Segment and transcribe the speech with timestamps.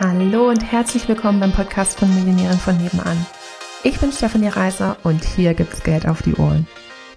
[0.00, 3.26] Hallo und herzlich willkommen beim Podcast von Millionären von nebenan.
[3.82, 6.68] Ich bin Stefanie Reiser und hier gibt's Geld auf die Ohren.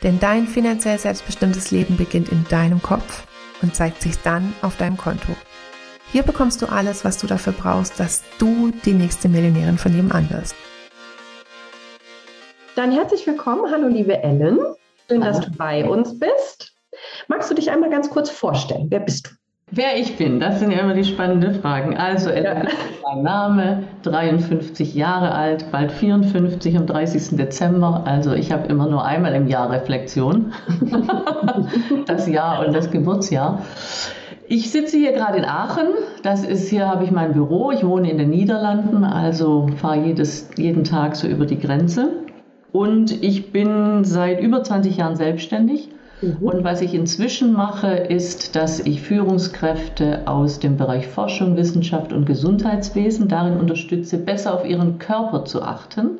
[0.01, 3.27] Denn dein finanziell selbstbestimmtes Leben beginnt in deinem Kopf
[3.61, 5.35] und zeigt sich dann auf deinem Konto.
[6.11, 10.27] Hier bekommst du alles, was du dafür brauchst, dass du die nächste Millionärin von nebenan
[10.31, 10.55] wirst.
[12.75, 13.71] Dann herzlich willkommen.
[13.71, 14.57] Hallo, liebe Ellen.
[15.07, 15.37] Schön, Hallo.
[15.37, 16.73] dass du bei uns bist.
[17.27, 18.87] Magst du dich einmal ganz kurz vorstellen?
[18.89, 19.40] Wer bist du?
[19.73, 21.95] Wer ich bin, das sind ja immer die spannenden Fragen.
[21.95, 22.63] Also, ja.
[23.03, 27.37] mein Name, 53 Jahre alt, bald 54 am 30.
[27.37, 28.03] Dezember.
[28.05, 30.51] Also, ich habe immer nur einmal im Jahr Reflexion.
[32.05, 33.61] das Jahr und das Geburtsjahr.
[34.49, 35.87] Ich sitze hier gerade in Aachen.
[36.21, 37.71] Das ist hier habe ich mein Büro.
[37.71, 42.09] Ich wohne in den Niederlanden, also fahre jedes, jeden Tag so über die Grenze.
[42.73, 45.87] Und ich bin seit über 20 Jahren selbstständig
[46.21, 46.37] Mhm.
[46.41, 52.25] Und was ich inzwischen mache, ist, dass ich Führungskräfte aus dem Bereich Forschung, Wissenschaft und
[52.25, 56.19] Gesundheitswesen darin unterstütze, besser auf ihren Körper zu achten,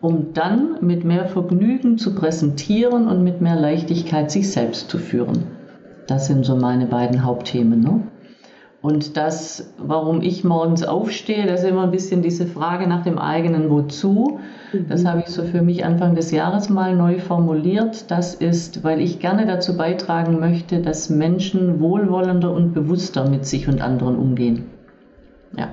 [0.00, 5.44] um dann mit mehr Vergnügen zu präsentieren und mit mehr Leichtigkeit sich selbst zu führen.
[6.06, 7.80] Das sind so meine beiden Hauptthemen.
[7.80, 8.02] Ne?
[8.82, 13.18] Und das, warum ich morgens aufstehe, das ist immer ein bisschen diese Frage nach dem
[13.18, 14.40] eigenen Wozu.
[14.88, 18.10] Das habe ich so für mich Anfang des Jahres mal neu formuliert.
[18.10, 23.68] Das ist, weil ich gerne dazu beitragen möchte, dass Menschen wohlwollender und bewusster mit sich
[23.68, 24.66] und anderen umgehen.
[25.56, 25.70] Ja.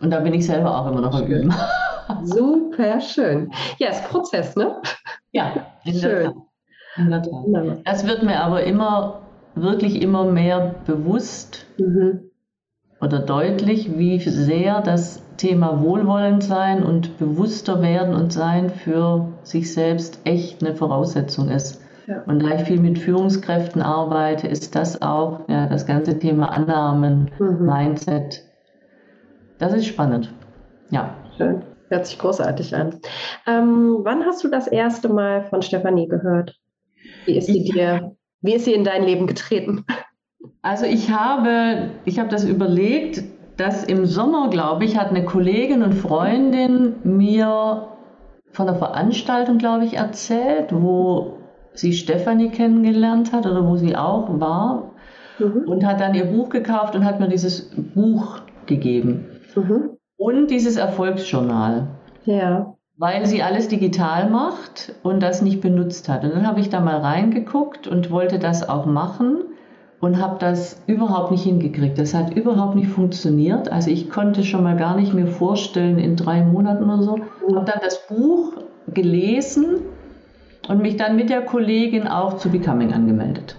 [0.00, 1.54] Und da bin ich selber auch immer noch am Üben.
[2.24, 3.50] Super schön.
[3.78, 4.76] Ja, ist Prozess, ne?
[5.32, 6.02] Ja, in schön.
[6.02, 6.34] der Tat.
[6.96, 7.78] In der Tat.
[7.84, 9.20] Das wird mir aber immer
[9.54, 12.29] wirklich immer mehr bewusst mhm.
[13.00, 19.72] Oder deutlich, wie sehr das Thema Wohlwollend sein und bewusster werden und sein für sich
[19.72, 21.80] selbst echt eine Voraussetzung ist.
[22.06, 22.22] Ja.
[22.26, 27.30] Und da ich viel mit Führungskräften arbeite, ist das auch ja, das ganze Thema Annahmen,
[27.38, 27.64] mhm.
[27.64, 28.42] Mindset.
[29.58, 30.32] Das ist spannend.
[30.90, 31.14] Ja.
[31.36, 31.62] Schön.
[31.88, 33.00] Hört sich großartig an.
[33.46, 36.56] Ähm, wann hast du das erste Mal von Stefanie gehört?
[37.24, 39.84] Wie ist sie dir wie ist sie in dein Leben getreten?
[40.62, 43.22] Also ich habe, ich habe das überlegt,
[43.56, 47.88] dass im Sommer, glaube ich, hat eine Kollegin und Freundin mir
[48.52, 51.38] von einer Veranstaltung, glaube ich, erzählt, wo
[51.72, 54.92] sie Stefanie kennengelernt hat oder wo sie auch war
[55.38, 55.64] mhm.
[55.66, 59.26] und hat dann ihr Buch gekauft und hat mir dieses Buch gegeben.
[59.54, 59.90] Mhm.
[60.16, 61.88] Und dieses Erfolgsjournal.
[62.24, 66.22] Ja weil sie alles digital macht und das nicht benutzt hat.
[66.22, 69.38] Und dann habe ich da mal reingeguckt und wollte das auch machen
[70.00, 71.98] und habe das überhaupt nicht hingekriegt.
[71.98, 73.70] Das hat überhaupt nicht funktioniert.
[73.70, 77.18] Also ich konnte schon mal gar nicht mir vorstellen in drei Monaten oder so.
[77.54, 78.54] Habe dann das Buch
[78.88, 79.82] gelesen
[80.68, 83.56] und mich dann mit der Kollegin auch zu Becoming angemeldet.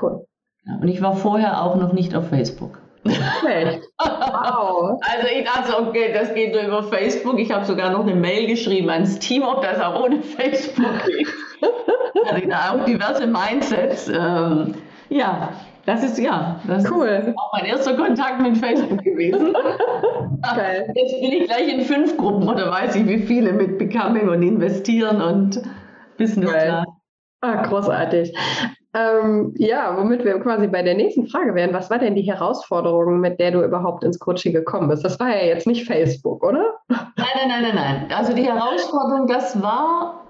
[0.00, 0.24] Cool.
[0.64, 2.78] Ja, und ich war vorher auch noch nicht auf Facebook.
[3.04, 3.82] Echt?
[3.98, 5.00] Wow.
[5.12, 7.38] Also ich dachte, okay, das geht nur über Facebook.
[7.38, 11.28] Ich habe sogar noch eine Mail geschrieben ans Team, ob das auch ohne Facebook geht.
[12.30, 14.08] also da auch diverse Mindsets.
[14.08, 14.74] Ähm,
[15.08, 15.50] ja,
[15.84, 17.06] das ist ja, das cool.
[17.06, 19.52] ist auch mein erster Kontakt mit Facebook gewesen.
[20.56, 20.92] Geil.
[20.94, 24.42] Jetzt bin ich gleich in fünf Gruppen oder weiß ich wie viele mit Becoming und
[24.42, 25.62] Investieren und
[26.18, 26.86] Business Class.
[27.40, 28.32] Ah, großartig.
[28.94, 31.72] Ähm, ja, womit wir quasi bei der nächsten Frage wären.
[31.72, 35.04] Was war denn die Herausforderung, mit der du überhaupt ins Coaching gekommen bist?
[35.04, 36.74] Das war ja jetzt nicht Facebook, oder?
[36.88, 38.08] Nein, nein, nein, nein, nein.
[38.14, 40.21] Also die Herausforderung, das war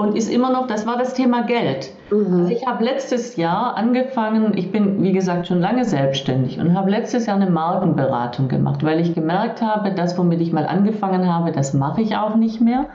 [0.00, 1.92] und ist immer noch, das war das Thema Geld.
[2.10, 2.40] Mhm.
[2.40, 6.90] Also ich habe letztes Jahr angefangen, ich bin, wie gesagt, schon lange selbstständig und habe
[6.90, 11.52] letztes Jahr eine Markenberatung gemacht, weil ich gemerkt habe, das, womit ich mal angefangen habe,
[11.52, 12.86] das mache ich auch nicht mehr.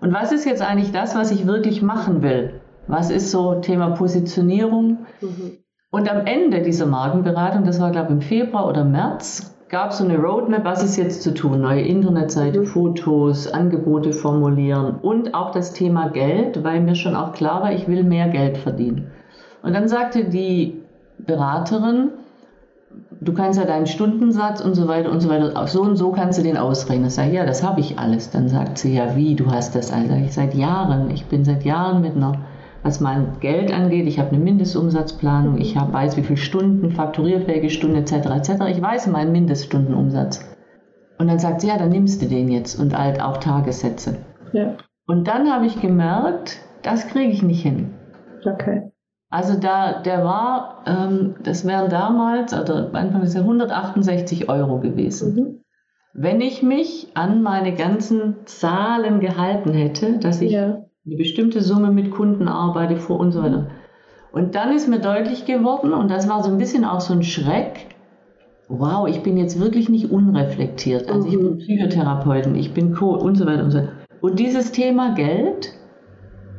[0.00, 2.60] Und was ist jetzt eigentlich das, was ich wirklich machen will?
[2.86, 5.06] Was ist so Thema Positionierung?
[5.20, 5.58] Mhm.
[5.90, 9.98] Und am Ende dieser Markenberatung, das war glaube ich im Februar oder März, gab es
[9.98, 11.60] so eine Roadmap, was ist jetzt zu tun?
[11.60, 12.66] Neue Internetseite, mhm.
[12.66, 17.88] Fotos, Angebote formulieren und auch das Thema Geld, weil mir schon auch klar war, ich
[17.88, 19.10] will mehr Geld verdienen.
[19.62, 20.80] Und dann sagte die
[21.18, 22.10] Beraterin,
[23.20, 26.38] du kannst ja deinen Stundensatz und so weiter und so weiter, so und so kannst
[26.38, 27.08] du den ausrechnen.
[27.08, 28.30] Ich sage, ja, das habe ich alles.
[28.30, 30.12] Dann sagt sie, ja, wie, du hast das alles.
[30.24, 32.38] Ich seit Jahren, ich bin seit Jahren mit einer
[32.88, 34.06] was mein Geld angeht.
[34.06, 38.12] Ich habe eine Mindestumsatzplanung, ich hab, weiß, wie viele Stunden, fakturierfähige Stunden etc.
[38.30, 38.50] etc.
[38.70, 40.42] Ich weiß meinen Mindeststundenumsatz.
[41.18, 44.16] Und dann sagt sie, ja, dann nimmst du den jetzt und halt auch Tagessätze.
[44.54, 44.78] Ja.
[45.06, 47.94] Und dann habe ich gemerkt, das kriege ich nicht hin.
[48.46, 48.90] Okay.
[49.28, 55.34] Also da, der war, ähm, das wären damals, oder Anfang des Jahres 168 Euro gewesen.
[55.34, 55.60] Mhm.
[56.14, 61.90] Wenn ich mich an meine ganzen Zahlen gehalten hätte, dass ich ja eine bestimmte Summe
[61.90, 63.68] mit Kunden arbeite vor und so weiter.
[64.30, 67.22] Und dann ist mir deutlich geworden, und das war so ein bisschen auch so ein
[67.22, 67.86] Schreck,
[68.68, 71.10] wow, ich bin jetzt wirklich nicht unreflektiert.
[71.10, 71.58] Also ich bin mhm.
[71.58, 73.14] Psychotherapeutin, ich bin Co.
[73.14, 73.88] und so weiter und so.
[74.20, 75.72] Und dieses Thema Geld,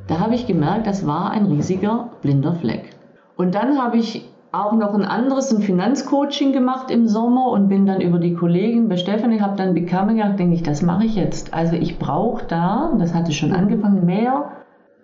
[0.08, 2.96] da habe ich gemerkt, das war ein riesiger blinder Fleck.
[3.38, 7.86] Und dann habe ich auch noch ein anderes, ein Finanzcoaching gemacht im Sommer und bin
[7.86, 11.16] dann über die Kollegin bei Stephanie, habe dann Becoming gedacht, denke ich, das mache ich
[11.16, 11.54] jetzt.
[11.54, 14.52] Also ich brauche da, das hatte schon angefangen, mehr,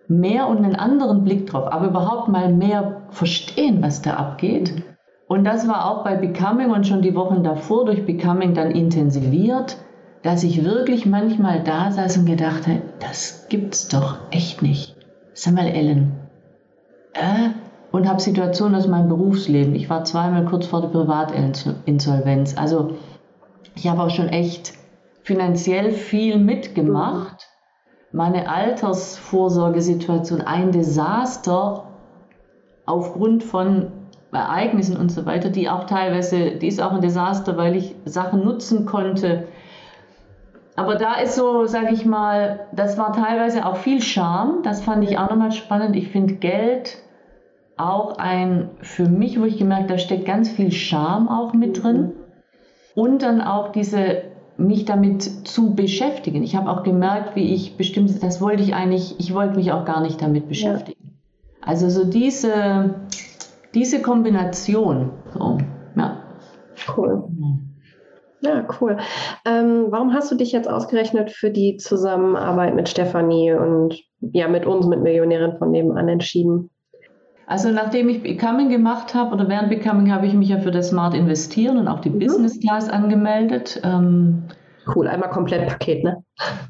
[0.07, 4.83] mehr und einen anderen Blick drauf, aber überhaupt mal mehr verstehen, was da abgeht.
[5.27, 9.77] Und das war auch bei Becoming und schon die Wochen davor durch Becoming dann intensiviert,
[10.23, 14.95] dass ich wirklich manchmal da saß und gedacht habe, das gibt's doch echt nicht.
[15.33, 16.13] Sag mal, Ellen,
[17.13, 17.49] äh,
[17.95, 19.73] und habe Situationen aus meinem Berufsleben.
[19.73, 22.57] Ich war zweimal kurz vor der Privatinsolvenz.
[22.57, 22.97] Also
[23.73, 24.73] ich habe auch schon echt
[25.23, 27.47] finanziell viel mitgemacht.
[28.11, 31.85] Meine Altersvorsorgesituation, ein Desaster
[32.85, 33.93] aufgrund von
[34.33, 38.43] Ereignissen und so weiter, die auch teilweise, die ist auch ein Desaster, weil ich Sachen
[38.43, 39.47] nutzen konnte.
[40.75, 44.63] Aber da ist so, sage ich mal, das war teilweise auch viel Scham.
[44.63, 45.95] Das fand ich auch nochmal spannend.
[45.95, 46.97] Ich finde Geld
[47.77, 52.13] auch ein, für mich, wo ich gemerkt, da steckt ganz viel Scham auch mit drin.
[52.95, 54.21] Und dann auch diese,
[54.57, 56.43] mich damit zu beschäftigen.
[56.43, 59.85] Ich habe auch gemerkt, wie ich bestimmte, das wollte ich eigentlich, ich wollte mich auch
[59.85, 61.03] gar nicht damit beschäftigen.
[61.03, 61.67] Ja.
[61.67, 62.95] Also so diese,
[63.73, 65.57] diese Kombination, so,
[65.97, 66.21] ja.
[66.95, 67.23] Cool.
[68.41, 68.97] Ja, cool.
[69.45, 74.65] Ähm, warum hast du dich jetzt ausgerechnet für die Zusammenarbeit mit Stefanie und ja mit
[74.65, 76.69] uns, mit Millionärin von nebenan entschieden?
[77.47, 80.89] Also nachdem ich Becoming gemacht habe oder während Becoming habe ich mich ja für das
[80.89, 82.19] Smart Investieren und auch die mhm.
[82.19, 83.79] Business Class angemeldet.
[83.83, 84.43] Ähm,
[84.95, 86.23] cool, einmal komplett Paket, ne?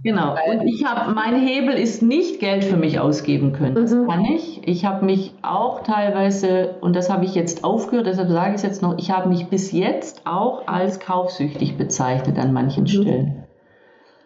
[0.04, 0.36] Genau.
[0.52, 3.76] Und ich habe, mein Hebel ist nicht Geld für mich ausgeben können.
[3.76, 4.08] Das mhm.
[4.08, 4.68] kann ich.
[4.68, 8.64] Ich habe mich auch teilweise, und das habe ich jetzt aufgehört, deshalb sage ich es
[8.64, 12.88] jetzt noch, ich habe mich bis jetzt auch als kaufsüchtig bezeichnet an manchen mhm.
[12.88, 13.44] Stellen.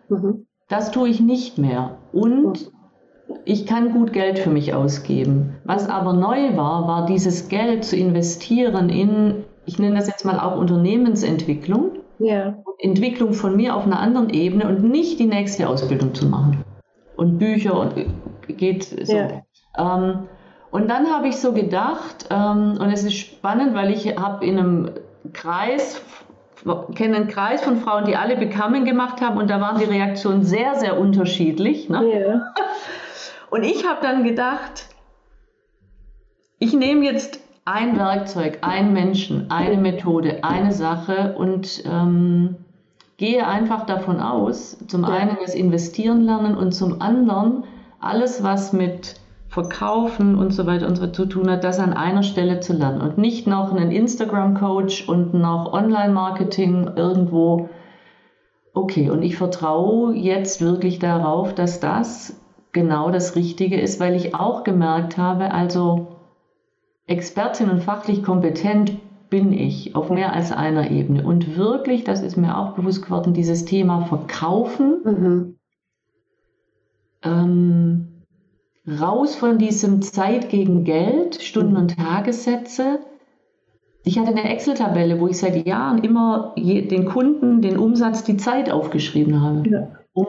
[0.10, 0.46] Mhm.
[0.68, 1.98] Das tue ich nicht mehr.
[2.12, 2.72] Und
[3.46, 5.56] ich kann gut Geld für mich ausgeben.
[5.69, 10.39] Was aber neu war, war dieses Geld zu investieren in, ich nenne das jetzt mal
[10.39, 11.92] auch Unternehmensentwicklung.
[12.18, 12.56] Ja.
[12.80, 16.66] Entwicklung von mir auf einer anderen Ebene und nicht die nächste Ausbildung zu machen.
[17.18, 17.94] Und Bücher und
[18.48, 19.16] geht so.
[19.16, 19.44] Ja.
[19.77, 20.27] Ähm,
[20.71, 24.57] und dann habe ich so gedacht, ähm, und es ist spannend, weil ich habe in
[24.57, 24.92] einem
[25.33, 26.01] Kreis,
[26.95, 30.42] kenne einen Kreis von Frauen, die alle Becoming gemacht haben und da waren die Reaktionen
[30.42, 31.89] sehr, sehr unterschiedlich.
[31.89, 32.12] Ne?
[32.12, 32.42] Ja.
[33.51, 34.88] Und ich habe dann gedacht,
[36.59, 42.56] ich nehme jetzt ein Werkzeug, einen Menschen, eine Methode, eine Sache und ähm,
[43.17, 47.63] gehe einfach davon aus, zum einen das Investieren lernen und zum anderen
[48.00, 49.15] alles, was mit
[49.50, 53.01] Verkaufen und so weiter und so zu tun hat, das an einer Stelle zu lernen
[53.01, 57.69] und nicht noch einen Instagram-Coach und noch Online-Marketing irgendwo.
[58.73, 62.39] Okay, und ich vertraue jetzt wirklich darauf, dass das
[62.71, 66.19] genau das Richtige ist, weil ich auch gemerkt habe, also
[67.09, 68.94] Expertin und fachlich kompetent
[69.29, 71.25] bin ich auf mehr als einer Ebene.
[71.25, 75.56] Und wirklich, das ist mir auch bewusst geworden, dieses Thema Verkaufen, mhm.
[77.23, 78.07] ähm,
[78.88, 83.00] raus von diesem Zeit gegen Geld, Stunden- und Tagessätze.
[84.03, 88.72] Ich hatte eine Excel-Tabelle, wo ich seit Jahren immer den Kunden den Umsatz, die Zeit
[88.72, 89.88] aufgeschrieben habe, ja.
[90.13, 90.27] um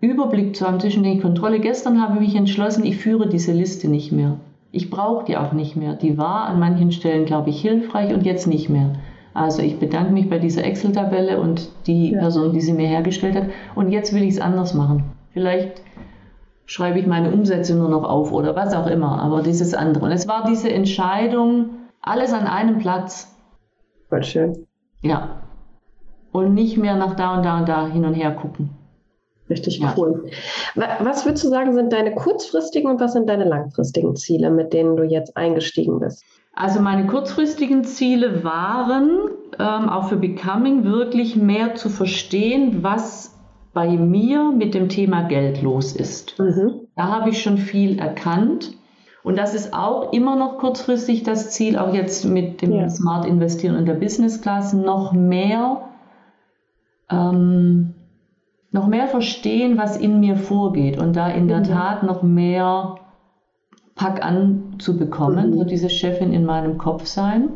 [0.00, 1.58] Überblick zu haben zwischen den Kontrolle.
[1.58, 4.38] Gestern habe ich mich entschlossen, ich führe diese Liste nicht mehr.
[4.76, 5.94] Ich brauche die auch nicht mehr.
[5.94, 8.92] Die war an manchen Stellen, glaube ich, hilfreich und jetzt nicht mehr.
[9.32, 12.18] Also ich bedanke mich bei dieser Excel-Tabelle und die ja.
[12.18, 13.44] Person, die sie mir hergestellt hat.
[13.74, 15.04] Und jetzt will ich es anders machen.
[15.32, 15.80] Vielleicht
[16.66, 19.18] schreibe ich meine Umsätze nur noch auf oder was auch immer.
[19.22, 20.04] Aber dieses andere.
[20.04, 21.70] Und es war diese Entscheidung,
[22.02, 23.34] alles an einem Platz.
[24.10, 24.66] Voll schön.
[25.00, 25.40] Ja.
[26.32, 28.75] Und nicht mehr nach da und da und da hin und her gucken.
[29.48, 29.94] Richtig ja.
[29.96, 30.24] cool.
[30.74, 34.96] Was würdest du sagen, sind deine kurzfristigen und was sind deine langfristigen Ziele, mit denen
[34.96, 36.24] du jetzt eingestiegen bist?
[36.54, 43.36] Also meine kurzfristigen Ziele waren, ähm, auch für Becoming, wirklich mehr zu verstehen, was
[43.74, 46.38] bei mir mit dem Thema Geld los ist.
[46.38, 46.86] Mhm.
[46.96, 48.72] Da habe ich schon viel erkannt.
[49.22, 52.88] Und das ist auch immer noch kurzfristig das Ziel, auch jetzt mit dem ja.
[52.88, 55.82] Smart Investieren und der Business Class, noch mehr
[57.10, 57.95] ähm,
[58.76, 61.64] noch mehr verstehen, was in mir vorgeht und da in der mhm.
[61.64, 62.96] Tat noch mehr
[63.96, 65.58] Pack anzubekommen, mhm.
[65.58, 67.48] wird diese Chefin in meinem Kopf sein.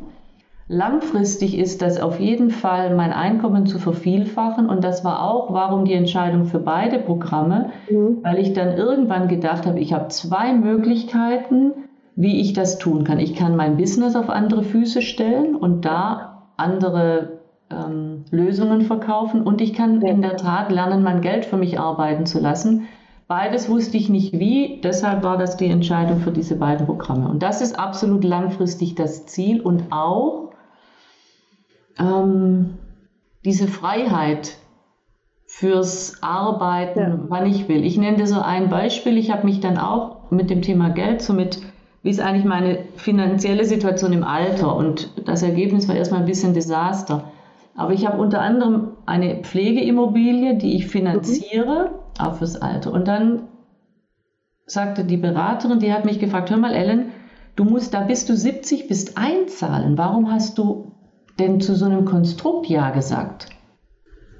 [0.66, 5.84] Langfristig ist das auf jeden Fall mein Einkommen zu vervielfachen und das war auch, warum
[5.84, 8.18] die Entscheidung für beide Programme, mhm.
[8.22, 11.72] weil ich dann irgendwann gedacht habe, ich habe zwei Möglichkeiten,
[12.16, 13.18] wie ich das tun kann.
[13.18, 17.39] Ich kann mein Business auf andere Füße stellen und da andere
[17.70, 22.26] ähm, Lösungen verkaufen und ich kann in der Tat lernen, mein Geld für mich arbeiten
[22.26, 22.88] zu lassen.
[23.28, 27.28] Beides wusste ich nicht wie, deshalb war das die Entscheidung für diese beiden Programme.
[27.28, 30.50] Und das ist absolut langfristig das Ziel und auch
[31.98, 32.74] ähm,
[33.44, 34.56] diese Freiheit
[35.46, 37.18] fürs Arbeiten, ja.
[37.28, 37.84] wann ich will.
[37.84, 39.16] Ich nenne dir so ein Beispiel.
[39.16, 41.60] Ich habe mich dann auch mit dem Thema Geld, so mit,
[42.02, 44.74] wie ist eigentlich meine finanzielle Situation im Alter?
[44.74, 47.30] Und das Ergebnis war erstmal ein bisschen Desaster.
[47.74, 52.24] Aber ich habe unter anderem eine Pflegeimmobilie, die ich finanziere, mhm.
[52.24, 52.92] auch fürs Alter.
[52.92, 53.48] Und dann
[54.66, 57.12] sagte die Beraterin, die hat mich gefragt, hör mal Ellen,
[57.56, 59.98] du musst, da bist du 70, bist einzahlen.
[59.98, 60.92] Warum hast du
[61.38, 63.48] denn zu so einem Konstrukt Ja gesagt?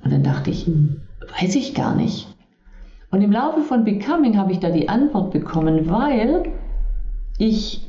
[0.05, 0.71] Und dann dachte ich,
[1.41, 2.29] weiß ich gar nicht.
[3.11, 6.53] Und im Laufe von Becoming habe ich da die Antwort bekommen, weil
[7.39, 7.89] ich,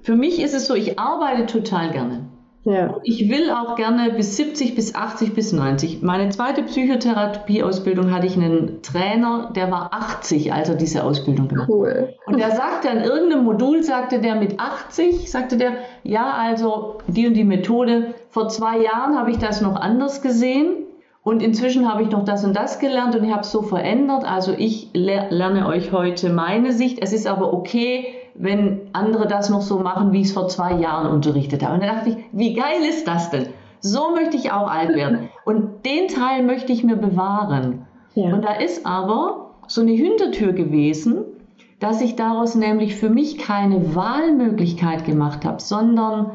[0.00, 2.28] für mich ist es so, ich arbeite total gerne.
[2.64, 2.96] Ja.
[3.02, 6.02] Ich will auch gerne bis 70, bis 80, bis 90.
[6.02, 11.68] Meine zweite Psychotherapieausbildung hatte ich einen Trainer, der war 80, als er diese Ausbildung gemacht
[11.68, 11.74] hat.
[11.74, 12.14] Cool.
[12.26, 15.72] Und der sagte an irgendeinem Modul, sagte der mit 80, sagte der,
[16.02, 20.84] ja, also die und die Methode, vor zwei Jahren habe ich das noch anders gesehen.
[21.22, 24.24] Und inzwischen habe ich noch das und das gelernt und ich habe es so verändert.
[24.24, 27.00] Also ich lerne euch heute meine Sicht.
[27.02, 28.06] Es ist aber okay,
[28.38, 31.74] wenn andere das noch so machen, wie ich es vor zwei Jahren unterrichtet habe.
[31.74, 33.46] Und da dachte ich, wie geil ist das denn?
[33.80, 35.28] So möchte ich auch alt werden.
[35.44, 37.86] Und den Teil möchte ich mir bewahren.
[38.14, 38.32] Ja.
[38.32, 41.24] Und da ist aber so eine Hintertür gewesen,
[41.80, 46.32] dass ich daraus nämlich für mich keine Wahlmöglichkeit gemacht habe, sondern,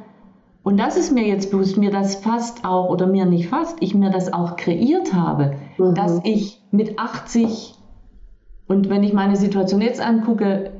[0.63, 3.93] und das ist mir jetzt bewusst, mir das fast auch, oder mir nicht fast, ich
[3.93, 5.95] mir das auch kreiert habe, mhm.
[5.95, 7.75] dass ich mit 80
[8.67, 10.71] und wenn ich meine Situation jetzt angucke,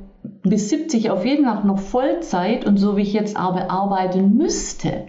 [0.44, 5.06] bis 70 auf jeden Fall noch Vollzeit und so wie ich jetzt aber arbeiten müsste.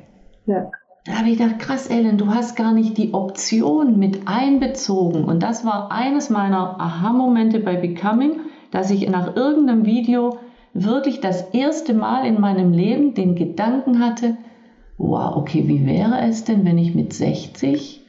[0.46, 0.70] Ja.
[1.06, 5.24] Da habe ich gedacht, krass, Ellen, du hast gar nicht die Option mit einbezogen.
[5.24, 8.40] Und das war eines meiner Aha-Momente bei Becoming,
[8.70, 10.38] dass ich nach irgendeinem Video
[10.72, 14.36] wirklich das erste Mal in meinem Leben den Gedanken hatte,
[14.96, 18.02] wow, okay, wie wäre es denn, wenn ich mit 60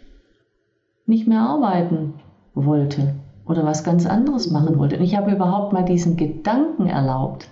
[1.06, 2.14] nicht mehr arbeiten
[2.54, 3.16] wollte?
[3.46, 4.98] Oder was ganz anderes machen wollte.
[4.98, 7.50] Und ich habe überhaupt mal diesen Gedanken erlaubt.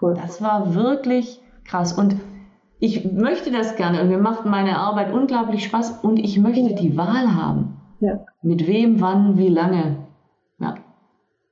[0.00, 0.14] Cool.
[0.14, 1.92] Das war wirklich krass.
[1.92, 2.16] Und
[2.78, 6.76] ich möchte das gerne und mir macht meine Arbeit unglaublich Spaß und ich möchte ja.
[6.76, 7.80] die Wahl haben.
[8.00, 8.24] Ja.
[8.42, 9.96] Mit wem, wann, wie lange.
[10.58, 10.74] Ja,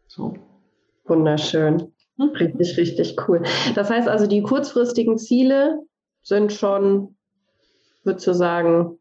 [0.07, 0.35] so.
[1.07, 1.93] Wunderschön.
[2.19, 2.31] Hm?
[2.31, 3.43] Richtig, richtig cool.
[3.75, 5.81] Das heißt also, die kurzfristigen Ziele
[6.23, 7.17] sind schon,
[8.05, 8.99] würdest du sagen,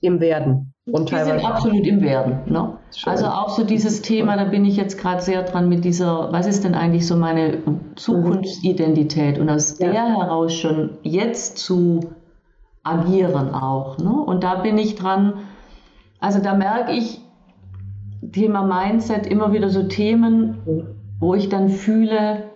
[0.00, 0.73] im Werden.
[0.86, 2.40] Und die sind absolut im Werden.
[2.46, 2.76] Ne?
[3.06, 6.46] Also auch so dieses Thema, da bin ich jetzt gerade sehr dran mit dieser, was
[6.46, 7.62] ist denn eigentlich so meine
[7.96, 9.90] Zukunftsidentität und aus ja.
[9.90, 12.00] der heraus schon jetzt zu
[12.82, 13.96] agieren auch.
[13.96, 14.12] Ne?
[14.12, 15.34] Und da bin ich dran,
[16.20, 17.20] also da merke ich,
[18.32, 20.58] Thema Mindset, immer wieder so Themen,
[21.18, 22.50] wo ich dann fühle,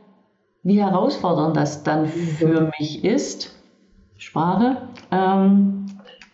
[0.63, 3.55] wie herausfordernd das dann für mich ist.
[4.19, 4.77] Sprache.
[5.11, 5.87] Ähm,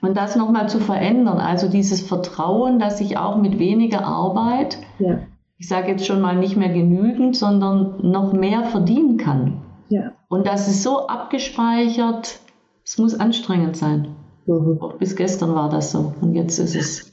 [0.04, 5.20] und das nochmal zu verändern, also dieses Vertrauen, dass ich auch mit weniger Arbeit, ja.
[5.58, 9.62] ich sage jetzt schon mal nicht mehr genügend, sondern noch mehr verdienen kann.
[9.88, 10.12] Ja.
[10.28, 12.40] Und das ist so abgespeichert,
[12.84, 14.14] es muss anstrengend sein.
[14.46, 14.78] Mhm.
[14.98, 17.12] Bis gestern war das so und jetzt ist es.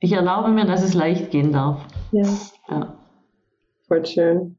[0.00, 1.84] Ich erlaube mir, dass es leicht gehen darf.
[2.12, 2.22] Ja.
[2.70, 2.94] ja.
[3.88, 4.58] Voll schön.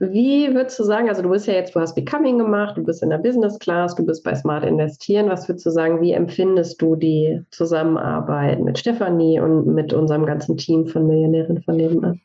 [0.00, 3.02] Wie würdest du sagen, also du bist ja jetzt, du hast Becoming gemacht, du bist
[3.04, 5.28] in der Business Class, du bist bei Smart Investieren.
[5.28, 10.56] Was würdest du sagen, wie empfindest du die Zusammenarbeit mit Stefanie und mit unserem ganzen
[10.56, 12.20] Team von Millionären von nebenan?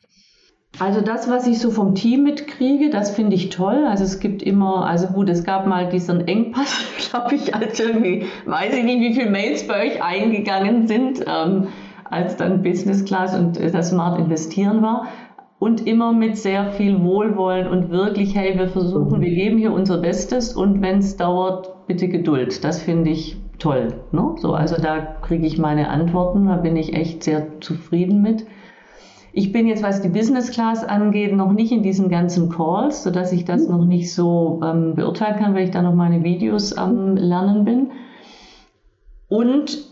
[0.80, 3.84] Also das, was ich so vom Team mitkriege, das finde ich toll.
[3.86, 8.26] Also es gibt immer, also gut, es gab mal diesen Engpass, glaube ich, als irgendwie,
[8.46, 11.68] weiß ich nicht, wie viele Mails bei euch eingegangen sind, ähm,
[12.04, 15.06] als dann Business Class und das Smart Investieren war
[15.60, 19.98] und immer mit sehr viel Wohlwollen und wirklich, hey, wir versuchen, wir geben hier unser
[19.98, 22.64] Bestes und wenn es dauert, bitte Geduld.
[22.64, 23.88] Das finde ich toll.
[24.10, 24.34] Ne?
[24.38, 28.46] So, also da kriege ich meine Antworten, da bin ich echt sehr zufrieden mit.
[29.34, 33.30] Ich bin jetzt, was die Business Class angeht, noch nicht in diesen ganzen Calls, sodass
[33.30, 37.16] ich das noch nicht so ähm, beurteilen kann, weil ich da noch meine Videos am
[37.16, 37.90] Lernen bin.
[39.28, 39.89] Und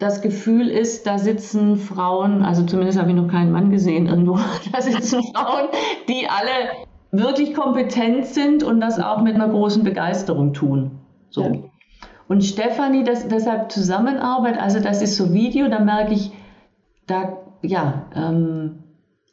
[0.00, 4.38] das Gefühl ist, da sitzen Frauen, also zumindest habe ich noch keinen Mann gesehen irgendwo,
[4.72, 5.68] da sitzen Frauen,
[6.08, 10.92] die alle wirklich kompetent sind und das auch mit einer großen Begeisterung tun.
[11.28, 11.42] So.
[11.42, 11.52] Ja.
[12.28, 16.32] Und Stefanie, das, deshalb Zusammenarbeit, also das ist so Video, da merke ich,
[17.06, 18.84] da, ja, ähm,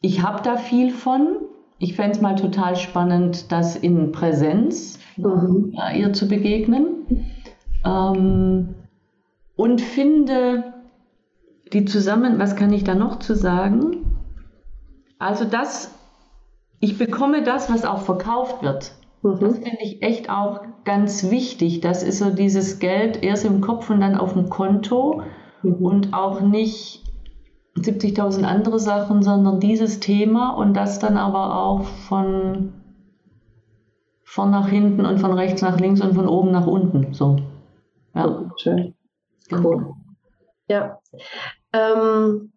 [0.02, 1.38] ich habe da viel von.
[1.80, 5.76] Ich fände es mal total spannend, das in Präsenz mhm.
[5.96, 7.36] ihr zu begegnen.
[7.86, 8.74] Ähm,
[9.58, 10.74] und finde
[11.74, 14.06] die zusammen, was kann ich da noch zu sagen?
[15.20, 15.94] Also das,
[16.80, 18.94] ich bekomme das, was auch verkauft wird.
[19.24, 19.40] Mhm.
[19.40, 21.82] Das finde ich echt auch ganz wichtig.
[21.82, 25.24] Das ist so dieses Geld erst im Kopf und dann auf dem Konto
[25.64, 25.74] mhm.
[25.74, 27.04] und auch nicht
[27.76, 32.74] 70.000 andere Sachen, sondern dieses Thema und das dann aber auch von,
[34.24, 37.14] von nach hinten und von rechts nach links und von oben nach unten.
[37.14, 37.38] So.
[38.16, 38.52] Ja.
[38.58, 38.94] Schön.
[39.50, 39.70] Genau.
[39.70, 39.94] Cool.
[40.70, 41.00] Ja.
[41.74, 42.52] Ähm,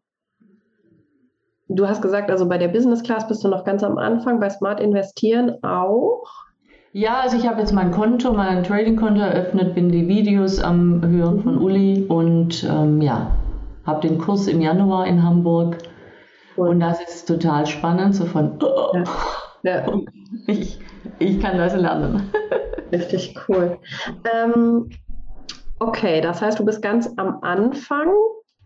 [1.69, 4.51] du hast gesagt, also bei der Business Class bist du noch ganz am Anfang, bei
[4.51, 6.25] Smart Investieren auch.
[6.93, 11.41] Ja, also ich habe jetzt mein Konto, mein Trading-Konto eröffnet, bin die Videos am Hören
[11.41, 11.63] von mhm.
[11.63, 13.31] Uli und ähm, ja,
[13.87, 15.79] habe den Kurs im Januar in Hamburg.
[16.57, 16.71] Cool.
[16.71, 19.05] Und das ist total spannend, so von, oh, ja.
[19.63, 19.87] Ja.
[20.47, 20.79] Ich,
[21.19, 22.31] ich kann das lernen.
[22.93, 23.79] Richtig cool.
[24.33, 24.89] Ähm,
[25.81, 28.09] okay, das heißt, du bist ganz am Anfang.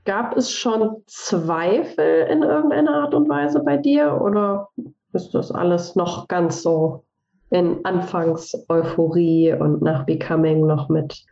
[0.04, 4.68] Gab es schon Zweifel in irgendeiner Art und Weise bei dir oder
[5.14, 7.04] ist das alles noch ganz so
[7.48, 11.24] in Anfangs-Euphorie und nach Becoming noch mit?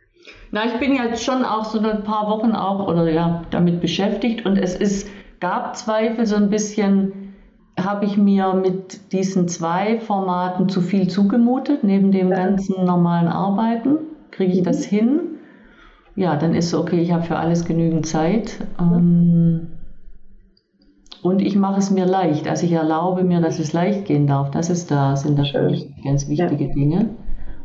[0.51, 4.45] Na, ich bin jetzt schon auch so ein paar Wochen auch oder ja damit beschäftigt
[4.45, 5.07] und es ist,
[5.39, 7.35] gab Zweifel so ein bisschen,
[7.79, 12.37] habe ich mir mit diesen zwei Formaten zu viel zugemutet, neben dem ja.
[12.37, 13.97] ganzen normalen Arbeiten.
[14.31, 14.65] Kriege ich mhm.
[14.65, 15.32] das hin?
[16.15, 18.59] Ja, dann ist so, okay, ich habe für alles genügend Zeit.
[18.79, 19.67] Ähm,
[21.23, 22.47] und ich mache es mir leicht.
[22.47, 24.51] Also ich erlaube mir, dass es leicht gehen darf.
[24.51, 26.73] Das ist da, sind da für mich ganz wichtige ja.
[26.73, 27.09] Dinge.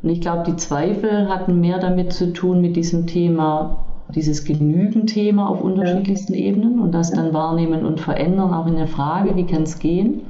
[0.02, 5.48] Und ich glaube, die Zweifel hatten mehr damit zu tun mit diesem Thema, dieses Genügen-Thema
[5.48, 6.40] auf unterschiedlichsten ja.
[6.40, 10.22] Ebenen und das dann wahrnehmen und verändern, auch in der Frage, wie kann es gehen.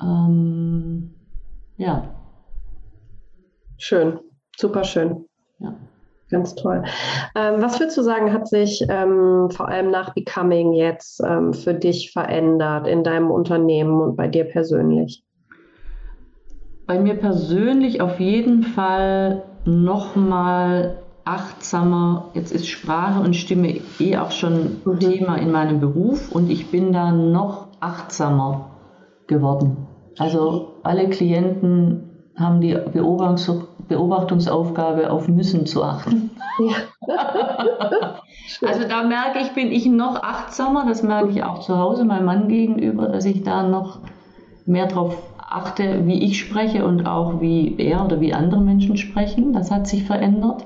[0.00, 1.10] Ähm,
[1.76, 2.08] ja.
[3.76, 4.18] Schön,
[4.56, 5.26] super schön.
[5.58, 5.74] Ja.
[6.32, 6.82] Ganz toll.
[7.36, 11.74] Ähm, was würdest du sagen, hat sich ähm, vor allem nach Becoming jetzt ähm, für
[11.74, 15.22] dich verändert in deinem Unternehmen und bei dir persönlich?
[16.86, 22.30] Bei mir persönlich auf jeden Fall nochmal achtsamer.
[22.32, 25.00] Jetzt ist Sprache und Stimme eh auch schon mhm.
[25.00, 28.70] Thema in meinem Beruf und ich bin da noch achtsamer
[29.26, 29.86] geworden.
[30.16, 36.30] Also alle Klienten haben die Beobachtungs Beobachtungsaufgabe auf müssen zu achten.
[36.60, 36.74] Ja.
[38.66, 42.24] also da merke ich, bin ich noch achtsamer, das merke ich auch zu Hause meinem
[42.24, 43.98] Mann gegenüber, dass ich da noch
[44.64, 49.52] mehr darauf achte, wie ich spreche und auch wie er oder wie andere Menschen sprechen.
[49.52, 50.64] Das hat sich verändert.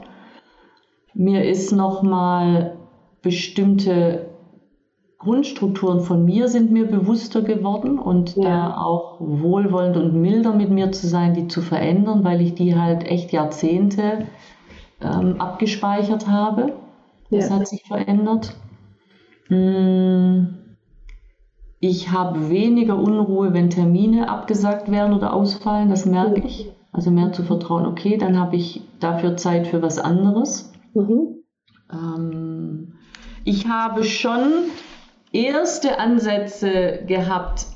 [1.14, 2.76] Mir ist nochmal
[3.22, 4.26] bestimmte
[5.26, 8.44] Grundstrukturen von mir sind mir bewusster geworden und ja.
[8.44, 12.76] da auch wohlwollend und milder mit mir zu sein, die zu verändern, weil ich die
[12.76, 14.28] halt echt Jahrzehnte
[15.00, 16.74] ähm, abgespeichert habe.
[17.32, 17.56] Das ja.
[17.56, 18.54] hat sich verändert.
[19.48, 20.58] Hm,
[21.80, 26.70] ich habe weniger Unruhe, wenn Termine abgesagt werden oder ausfallen, das merke ich.
[26.92, 30.72] Also mehr zu vertrauen, okay, dann habe ich dafür Zeit für was anderes.
[30.94, 31.42] Mhm.
[31.92, 32.94] Ähm,
[33.42, 34.40] ich habe schon
[35.32, 37.66] erste Ansätze gehabt,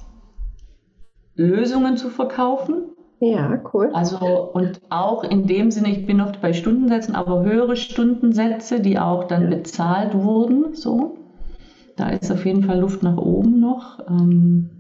[1.34, 2.82] Lösungen zu verkaufen.
[3.20, 3.90] Ja, cool.
[3.92, 8.98] Also und auch in dem Sinne, ich bin noch bei Stundensätzen, aber höhere Stundensätze, die
[8.98, 10.74] auch dann bezahlt wurden.
[10.74, 11.18] So,
[11.96, 14.00] da ist auf jeden Fall Luft nach oben noch.
[14.08, 14.70] Ähm,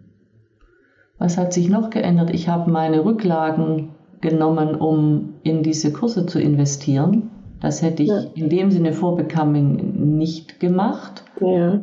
[1.18, 2.30] was hat sich noch geändert?
[2.30, 3.90] Ich habe meine Rücklagen
[4.22, 7.30] genommen, um in diese Kurse zu investieren.
[7.60, 8.22] Das hätte ich ja.
[8.34, 11.24] in dem Sinne vor Becoming nicht gemacht.
[11.40, 11.80] Ja.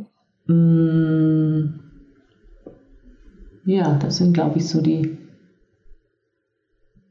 [0.47, 1.79] Mm.
[3.65, 5.17] Ja, das sind, glaube ich, so die.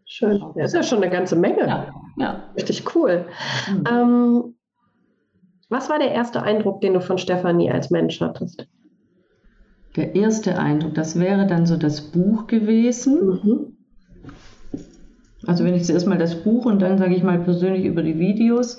[0.06, 0.42] Schön.
[0.54, 1.66] Das ist ja schon eine ganze Menge.
[1.66, 1.92] Ja.
[2.16, 2.50] ja.
[2.56, 3.26] Richtig cool.
[3.70, 3.84] Mhm.
[3.90, 4.54] Ähm,
[5.68, 8.66] was war der erste Eindruck, den du von Stefanie als Mensch hattest?
[9.96, 13.40] Der erste Eindruck, das wäre dann so das Buch gewesen.
[13.42, 13.76] Mhm.
[15.46, 18.18] Also wenn ich zuerst mal das Buch und dann sage ich mal persönlich über die
[18.18, 18.78] Videos.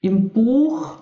[0.00, 1.01] Im Buch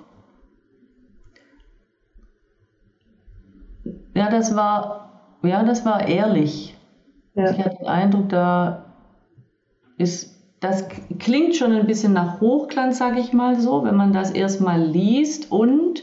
[4.15, 6.77] Ja, das war, ja, das war ehrlich.
[7.35, 7.51] Ja.
[7.51, 8.85] Ich hatte den Eindruck, da
[9.97, 10.87] ist, das
[11.19, 15.51] klingt schon ein bisschen nach Hochglanz, sage ich mal so, wenn man das erstmal liest
[15.51, 16.03] und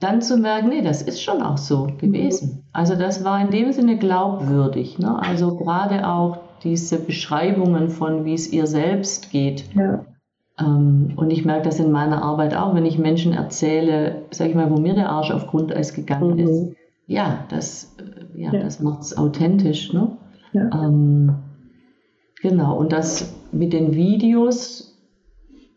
[0.00, 2.48] dann zu merken, nee, das ist schon auch so gewesen.
[2.48, 2.62] Mhm.
[2.72, 4.98] Also das war in dem Sinne glaubwürdig.
[4.98, 5.20] Ne?
[5.20, 9.64] Also gerade auch diese Beschreibungen von, wie es ihr selbst geht.
[9.74, 10.04] Ja.
[10.60, 14.54] Ähm, und ich merke das in meiner Arbeit auch, wenn ich Menschen erzähle, sag ich
[14.54, 16.38] mal, wo mir der Arsch auf Grundeis gegangen mhm.
[16.38, 16.77] ist
[17.08, 18.60] ja, das, äh, ja, ja.
[18.60, 19.92] das macht es authentisch.
[19.92, 20.16] Ne?
[20.52, 20.70] Ja.
[20.72, 21.34] Ähm,
[22.40, 24.96] genau, und das mit den Videos,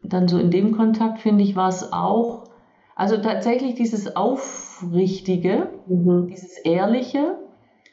[0.03, 2.49] dann so in dem Kontakt, finde ich, war es auch,
[2.95, 6.27] also tatsächlich dieses Aufrichtige, mhm.
[6.27, 7.37] dieses Ehrliche.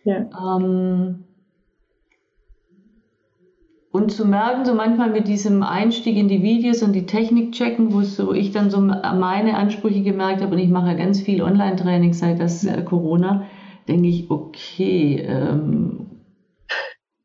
[0.05, 0.57] Ja.
[0.57, 1.25] Ähm,
[3.91, 7.93] und zu merken, so manchmal mit diesem Einstieg in die Videos und die Technik checken,
[7.93, 12.13] wo so ich dann so meine Ansprüche gemerkt habe, und ich mache ganz viel Online-Training
[12.13, 13.47] seit das äh, Corona,
[13.89, 16.07] denke ich, okay, ähm,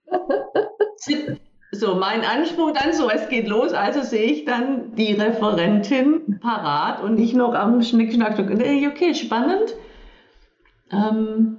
[1.73, 7.03] so mein Anspruch dann so, es geht los, also sehe ich dann die Referentin parat
[7.03, 8.39] und nicht noch am Schnickschnack.
[8.39, 9.75] Okay, spannend.
[10.91, 11.57] Ähm,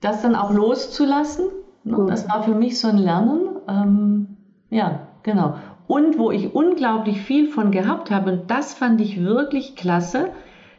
[0.00, 1.46] das dann auch loszulassen
[1.84, 2.06] Ne?
[2.08, 3.48] Das war für mich so ein Lernen.
[3.68, 4.36] Ähm,
[4.70, 5.54] ja, genau.
[5.86, 10.30] Und wo ich unglaublich viel von gehabt habe, und das fand ich wirklich klasse,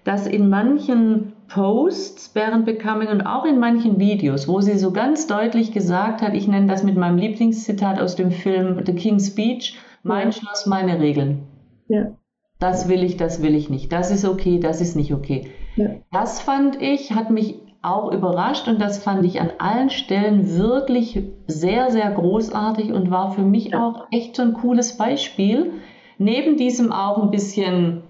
[0.03, 5.27] dass in manchen Posts während Becoming und auch in manchen Videos, wo sie so ganz
[5.27, 9.77] deutlich gesagt hat, ich nenne das mit meinem Lieblingszitat aus dem Film The King's Speech,
[10.03, 10.31] mein ja.
[10.31, 11.43] Schloss, meine Regeln.
[11.87, 12.15] Ja.
[12.59, 13.91] Das will ich, das will ich nicht.
[13.91, 15.49] Das ist okay, das ist nicht okay.
[15.75, 15.87] Ja.
[16.11, 21.21] Das fand ich, hat mich auch überrascht und das fand ich an allen Stellen wirklich
[21.47, 25.73] sehr, sehr großartig und war für mich auch echt so ein cooles Beispiel.
[26.17, 28.03] Neben diesem auch ein bisschen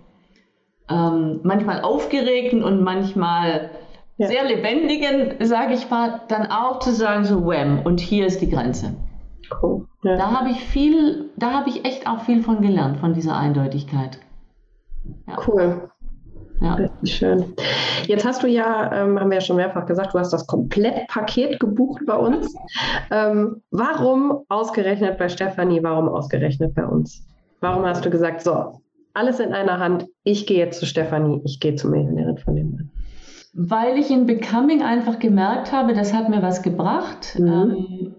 [0.90, 3.72] ähm, manchmal aufgeregten und manchmal
[4.18, 4.28] ja.
[4.28, 8.50] sehr lebendigen, sage ich mal, dann auch zu sagen, so wham, und hier ist die
[8.50, 8.96] Grenze.
[9.62, 9.88] Cool.
[10.04, 10.16] Ja.
[10.16, 14.20] Da habe ich viel, da habe ich echt auch viel von gelernt, von dieser Eindeutigkeit.
[15.28, 15.38] Ja.
[15.46, 15.90] Cool.
[16.62, 16.76] Ja.
[16.76, 17.54] Richtig schön.
[18.08, 21.60] Jetzt hast du ja, ähm, haben wir ja schon mehrfach gesagt, du hast das Komplettpaket
[21.60, 22.56] gebucht bei uns.
[23.12, 25.84] Ähm, warum ausgerechnet bei Stefanie?
[25.84, 27.26] Warum ausgerechnet bei uns?
[27.62, 28.82] Warum hast du gesagt, so,
[29.14, 32.72] alles in einer Hand, ich gehe jetzt zu Stefanie, ich gehe zur Millionärin von dem
[32.72, 32.92] Mann?
[33.54, 37.38] Weil ich in Becoming einfach gemerkt habe, das hat mir was gebracht.
[37.40, 38.14] Mhm.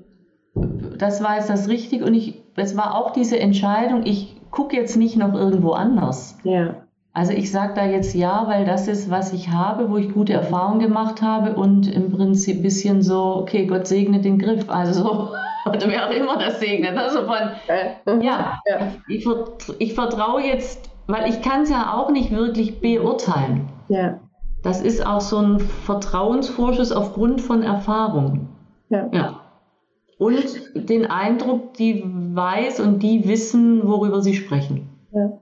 [0.55, 4.75] Ähm, das war jetzt das Richtige und ich, es war auch diese Entscheidung, ich gucke
[4.75, 6.39] jetzt nicht noch irgendwo anders.
[6.45, 6.86] Ja.
[7.17, 10.35] Also ich sage da jetzt ja, weil das ist, was ich habe, wo ich gute
[10.35, 14.69] Erfahrungen gemacht habe und im Prinzip ein bisschen so, okay, Gott segne den Griff.
[14.69, 15.29] Also so,
[15.65, 16.95] oder wer auch immer das segnet.
[16.95, 18.61] Also von, ja,
[19.09, 19.27] ich,
[19.79, 23.67] ich vertraue jetzt, weil ich kann es ja auch nicht wirklich beurteilen.
[23.89, 24.21] Ja.
[24.63, 28.49] Das ist auch so ein Vertrauensvorschuss aufgrund von Erfahrung.
[28.91, 29.09] Ja.
[29.11, 29.41] ja.
[30.19, 34.91] Und den Eindruck, die weiß und die wissen, worüber sie sprechen.
[35.15, 35.41] Ja.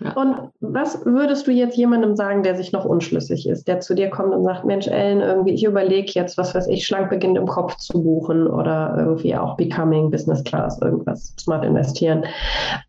[0.00, 0.12] Ja.
[0.14, 4.10] Und was würdest du jetzt jemandem sagen, der sich noch unschlüssig ist, der zu dir
[4.10, 7.46] kommt und sagt, Mensch, Ellen, irgendwie, ich überlege jetzt, was weiß ich, schlank beginnt im
[7.46, 12.24] Kopf zu buchen oder irgendwie auch Becoming, Business Class, irgendwas, smart investieren.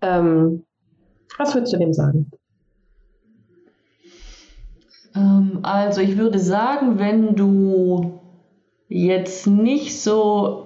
[0.01, 0.63] Ähm,
[1.37, 2.31] was würdest du dem sagen?
[5.15, 8.19] Ähm, also ich würde sagen, wenn du
[8.89, 10.65] jetzt nicht so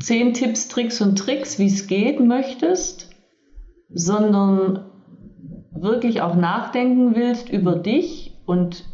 [0.00, 3.09] zehn Tipps, Tricks und Tricks, wie es geht, möchtest,
[3.92, 4.84] sondern
[5.72, 8.84] wirklich auch nachdenken willst über dich und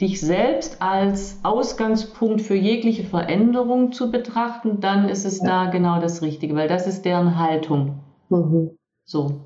[0.00, 5.64] dich selbst als Ausgangspunkt für jegliche Veränderung zu betrachten, dann ist es ja.
[5.64, 8.00] da genau das Richtige, weil das ist deren Haltung.
[8.28, 8.76] Mhm.
[9.04, 9.40] So.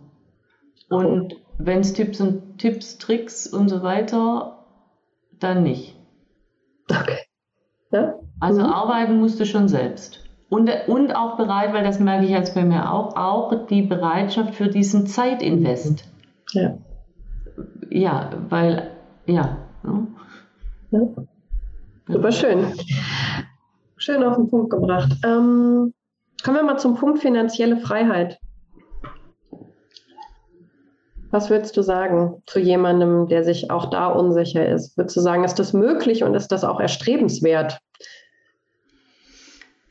[0.89, 4.65] Und wenn es Tipps und Tipps, Tricks und so weiter,
[5.39, 5.97] dann nicht.
[6.91, 7.19] Okay.
[7.93, 8.15] Ja?
[8.41, 8.69] Also mhm.
[8.69, 10.28] arbeiten musst du schon selbst.
[10.51, 14.55] Und, und auch bereit, weil das merke ich jetzt bei mir auch, auch die Bereitschaft
[14.55, 16.05] für diesen Zeitinvest.
[16.53, 16.79] Ja.
[17.91, 18.91] Ja, weil,
[19.27, 19.59] ja.
[19.83, 20.07] Ne?
[20.91, 21.01] ja.
[22.07, 22.67] Super schön.
[23.97, 25.13] Schön auf den Punkt gebracht.
[25.25, 25.93] Ähm,
[26.43, 28.39] kommen wir mal zum Punkt finanzielle Freiheit.
[31.31, 34.97] Was würdest du sagen zu jemandem, der sich auch da unsicher ist?
[34.97, 37.81] Würdest du sagen, ist das möglich und ist das auch erstrebenswert?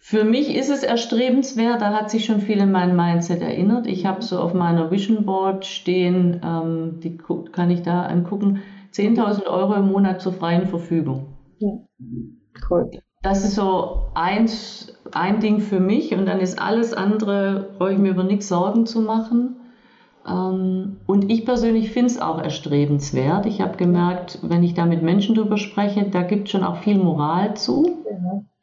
[0.10, 3.88] Für mich ist es erstrebenswert, da hat sich schon viel in mein Mindset erinnert.
[3.88, 7.18] Ich habe so auf meiner Vision Board stehen, ähm, die
[7.52, 8.62] kann ich da angucken,
[8.94, 11.26] 10.000 Euro im Monat zur freien Verfügung.
[11.60, 11.72] Ja.
[12.70, 12.90] Cool.
[13.22, 18.00] Das ist so eins, ein Ding für mich und dann ist alles andere, brauche ich
[18.00, 19.58] mir über nichts Sorgen zu machen.
[20.26, 23.46] Ähm, und ich persönlich finde es auch erstrebenswert.
[23.46, 26.78] Ich habe gemerkt, wenn ich da mit Menschen drüber spreche, da gibt es schon auch
[26.78, 28.06] viel Moral zu.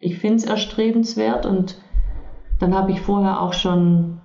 [0.04, 1.78] Ich finde es erstrebenswert und
[2.60, 4.20] dann habe ich vorher auch schon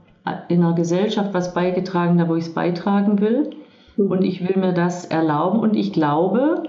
[0.50, 3.52] in einer Gesellschaft was beigetragen, da wo ich es beitragen will.
[3.96, 4.12] Mhm.
[4.12, 6.64] Und ich will mir das erlauben und ich glaube,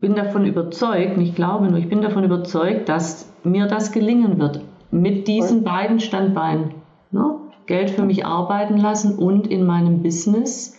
[0.00, 4.62] bin davon überzeugt, nicht glaube nur, ich bin davon überzeugt, dass mir das gelingen wird
[4.90, 6.76] mit diesen beiden Standbeinen.
[7.10, 7.36] Ne?
[7.66, 10.78] Geld für mich arbeiten lassen und in meinem Business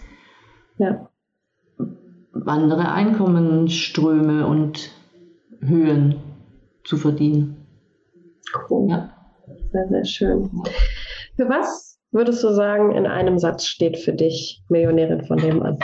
[0.79, 1.07] ja.
[2.47, 4.89] andere Einkommensströme und
[5.61, 6.15] Höhen
[6.85, 7.57] zu verdienen.
[8.69, 8.89] Cool.
[8.89, 9.11] Ja.
[9.71, 10.49] Sehr, sehr schön.
[11.35, 15.77] Für was würdest du sagen, in einem Satz steht für dich Millionärin von nebenan?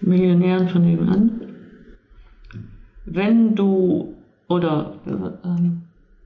[0.00, 1.40] Millionärin von nebenan.
[3.04, 4.14] Wenn du
[4.48, 5.00] oder
[5.44, 5.82] ähm,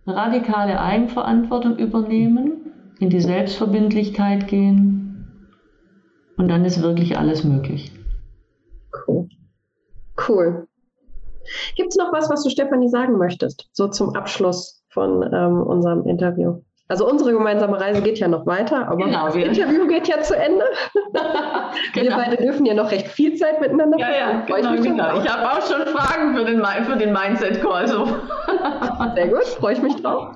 [0.07, 5.27] radikale Eigenverantwortung übernehmen, in die Selbstverbindlichkeit gehen
[6.37, 7.93] und dann ist wirklich alles möglich.
[9.07, 9.29] Cool.
[10.29, 10.67] Cool.
[11.77, 16.05] Gibt es noch was, was du Stefanie sagen möchtest, so zum Abschluss von ähm, unserem
[16.07, 16.61] Interview?
[16.91, 20.37] Also unsere gemeinsame Reise geht ja noch weiter, aber genau, das Interview geht ja zu
[20.37, 20.65] Ende.
[21.95, 22.05] genau.
[22.05, 25.21] Wir beide dürfen ja noch recht viel Zeit miteinander Ja, ja, genau, ich, genau.
[25.21, 27.87] ich habe auch schon Fragen für den, für den Mindset-Call.
[27.87, 28.07] So.
[29.15, 30.35] Sehr gut, freue ich mich drauf.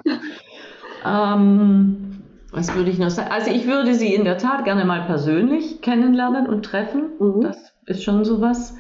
[1.05, 3.33] Ähm, was würde ich noch sagen?
[3.33, 7.11] Also ich würde sie in der Tat gerne mal persönlich kennenlernen und treffen.
[7.19, 7.41] Mhm.
[7.41, 8.77] Das ist schon sowas.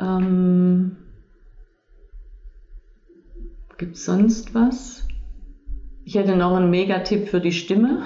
[0.00, 0.96] Ähm,
[3.76, 5.06] Gibt es sonst was?
[6.04, 8.02] Ich hätte noch einen Megatipp für die Stimme.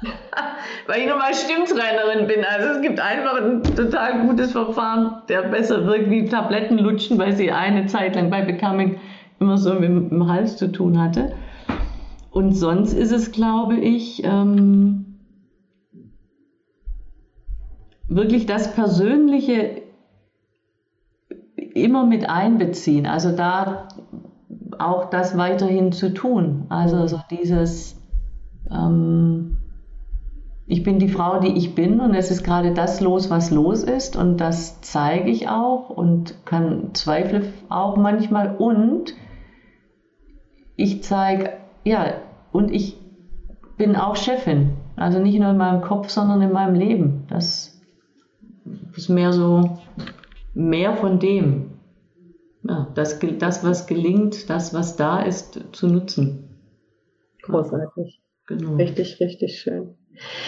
[0.86, 2.44] Weil ich nun mal Stimmtrainerin bin.
[2.44, 7.36] Also es gibt einfach ein total gutes Verfahren, der besser wirkt wie Tabletten lutschen, weil
[7.36, 8.98] sie eine Zeit lang bei Becoming
[9.40, 11.32] immer so mit dem Hals zu tun hatte.
[12.30, 15.18] Und sonst ist es, glaube ich, ähm,
[18.08, 19.82] wirklich das Persönliche
[21.82, 23.06] immer mit einbeziehen.
[23.06, 23.88] Also da
[24.78, 26.66] auch das weiterhin zu tun.
[26.68, 28.00] Also so dieses,
[28.70, 29.56] ähm,
[30.66, 33.82] ich bin die Frau, die ich bin und es ist gerade das los, was los
[33.82, 39.14] ist und das zeige ich auch und kann zweifle auch manchmal und
[40.76, 42.14] ich zeige, ja,
[42.52, 42.96] und ich
[43.76, 44.72] bin auch Chefin.
[44.96, 47.24] Also nicht nur in meinem Kopf, sondern in meinem Leben.
[47.28, 47.80] Das
[48.96, 49.78] ist mehr so,
[50.58, 51.78] mehr von dem
[52.68, 56.48] ja, das, das, was gelingt, das, was da ist, zu nutzen.
[57.42, 58.20] Großartig.
[58.46, 58.74] Genau.
[58.74, 59.94] Richtig, richtig schön.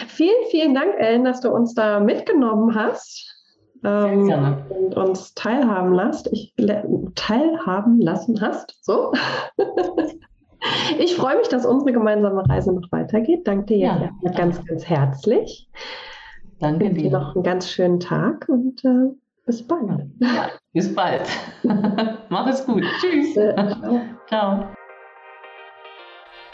[0.08, 3.36] Vielen, vielen Dank, Ellen, dass du uns da mitgenommen hast
[3.84, 4.28] ähm,
[4.68, 6.28] und uns teilhaben lässt.
[6.32, 6.52] Ich
[7.14, 8.76] teilhaben lassen hast.
[8.82, 9.12] So.
[10.98, 13.46] ich freue mich, dass unsere gemeinsame Reise noch weitergeht.
[13.46, 15.70] Danke dir ja, jetzt ganz, ganz herzlich.
[16.58, 17.10] Danke dir.
[17.10, 19.14] noch einen ganz schönen Tag und äh,
[19.50, 20.06] bis bald.
[20.20, 21.28] Ja, bis bald.
[22.28, 22.84] Mach es gut.
[23.00, 23.34] Tschüss.
[24.28, 24.68] Ciao.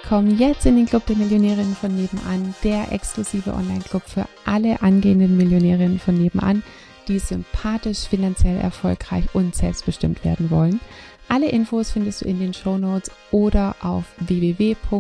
[0.08, 5.36] Komm jetzt in den Club der Millionärinnen von nebenan, der exklusive Online-Club für alle angehenden
[5.36, 6.62] Millionärinnen von nebenan,
[7.06, 10.80] die sympathisch, finanziell erfolgreich und selbstbestimmt werden wollen.
[11.28, 14.90] Alle Infos findest du in den Show Notes oder auf www.m-vn.de.